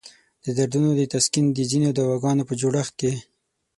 د 0.43 0.45
دردونو 0.57 0.89
د 0.95 1.01
تسکین 1.13 1.45
د 1.53 1.59
ځینو 1.71 1.89
دواګانو 1.97 2.47
په 2.49 2.53
جوړښت 2.61 2.93
کې. 2.99 3.13